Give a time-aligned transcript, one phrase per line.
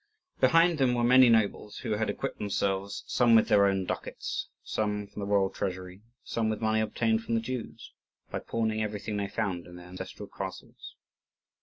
[0.39, 5.05] Behind them were many nobles who had equipped themselves, some with their own ducats, some
[5.05, 7.93] from the royal treasury, some with money obtained from the Jews,
[8.31, 10.95] by pawning everything they found in their ancestral castles.